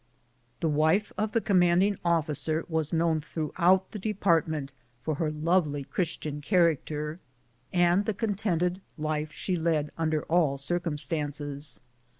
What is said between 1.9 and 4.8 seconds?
officer was known throughout the department